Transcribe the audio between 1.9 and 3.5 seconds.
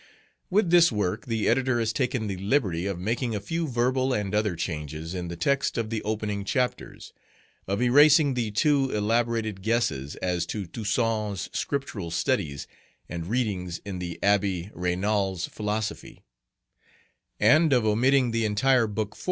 taken the liberty of making a